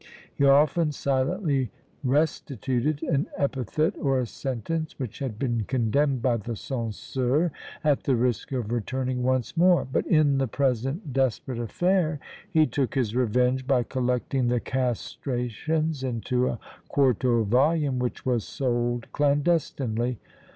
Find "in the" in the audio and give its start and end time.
10.07-10.47